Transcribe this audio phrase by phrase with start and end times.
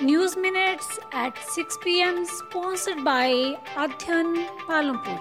[0.00, 3.30] News Minutes at 6 pm sponsored by
[3.76, 4.36] अध्ययन
[4.68, 5.18] पालमपुर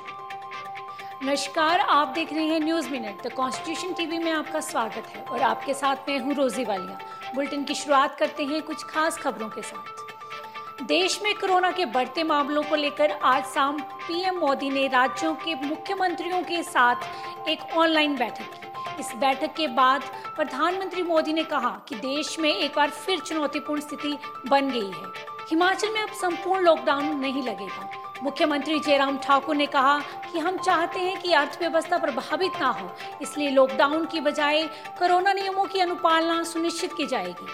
[1.23, 5.41] नमस्कार, आप देख रहे हैं news minute the constitution TV में आपका स्वागत है और
[5.41, 6.99] आपके साथ मैं हूँ रोजी वालिया।
[7.35, 12.23] बुलेटिन की शुरुआत करते हैं कुछ खास खबरों के साथ। देश में कोरोना के बढ़ते
[12.23, 18.15] मामलों को लेकर आज शाम पीएम मोदी ने राज्यों के मुख्यमंत्रियों के साथ एक ऑनलाइन
[18.17, 18.66] बैठक की।
[18.99, 20.03] इस बैठक के बाद
[20.35, 25.11] प्रधानमंत्री मोदी ने कहा कि देश में एक बार फिर चुनौतीपूर्ण स्थिति बन गई है।
[25.49, 27.89] हिमाचल में अब संपूर्ण लॉकडाउन नहीं लगेगा।
[28.23, 29.99] मुख्यमंत्री जयराम ठाकुर ने कहा
[30.31, 32.89] कि हम चाहते हैं कि अर्थव्यवस्था प्रभावित ना हो,
[33.21, 34.63] इसलिए लॉकडाउन की बजाय
[34.99, 37.47] कोरोना नियमों की अनुपालना सुनिश्चित की जाएगी।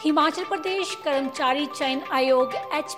[0.00, 2.96] हिमाचल प्रदेश कर्मचारी चयन आयोग एच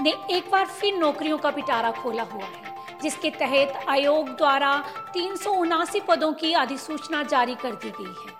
[0.00, 2.71] ने एक बार फिर नौकरियों का पिटारा खोला हुआ है।
[3.02, 4.76] जिसके तहत आयोग द्वारा
[5.12, 8.34] तीन सौ उनासी पदों की अधिसूचना जारी कर दी गई है।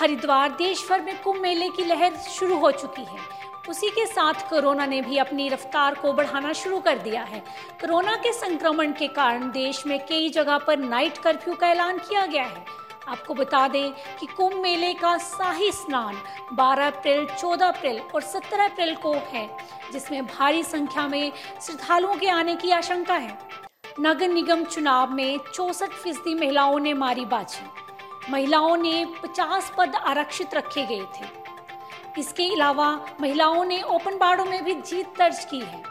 [0.00, 3.18] हरिद्वार देश भर में कुंभ मेले की लहर शुरू हो चुकी है।
[3.68, 7.40] उसी के साथ कोरोना ने भी अपनी रफ्तार को बढ़ाना शुरू कर दिया है।
[7.80, 12.26] कोरोना के संक्रमण के कारण देश में कई जगह पर नाइट कर्फ्यू का ऐलान किया
[12.26, 12.64] गया है।
[13.08, 16.16] आपको बता दें कि कुंभ मेले का शाही स्नान
[16.52, 19.56] 12 अप्रैल 14 अप्रैल और 17 अप्रैल को है,
[19.92, 21.32] जिसमें भारी संख्या में
[21.62, 23.49] श्रद्धालुओं के आने की आशंका है।
[23.98, 30.54] नगर निगम चुनाव में चौसठ फ़ीसदी महिलाओं ने मारी बाजी। महिलाओं ने 50 पद आरक्षित
[30.54, 31.26] रखे गए थे।
[32.18, 35.82] इसके अलावा महिलाओं ने ओपन बाड़ों में भी जीत दर्ज की है।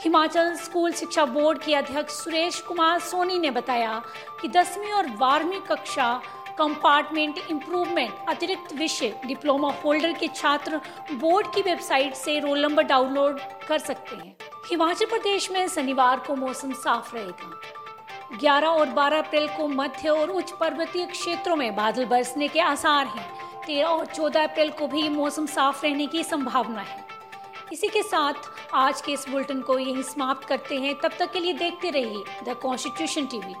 [0.00, 4.02] हिमाचल स्कूल शिक्षा बोर्ड के अध्यक्ष सुरेश कुमार सोनी ने बताया
[4.40, 6.22] कि दसवीं और बारहवीं कक्षा,
[6.58, 10.80] कंपार्टमेंट इम्प्रूवमेंट, अतिरिक्त विषय, डिप्लोमा होल्डर के छात्र
[11.12, 16.34] बोर्ड की वेबसाइट से रोल नंबर डाउनलोड कर सकते हैं। हिमाचल प्रदेश में शनिवार को
[16.36, 17.60] मौसम साफ़ रहेगा।
[18.38, 23.06] 11 और 12 अप्रैल को मध्य और उच्च पर्वतीय क्षेत्रों में बादल बरसने के आसार
[23.06, 27.04] हैं। 13 और 14 अप्रैल को भी मौसम साफ़ रहने की संभावना है।
[27.72, 28.34] इसी के साथ
[28.74, 32.24] आज के इस बुलेटिन को यही समाप्त करते हैं। तब तक के लिए देखते रहिए
[32.44, 33.54] द कॉन्स्टिट्यूशन टीवी।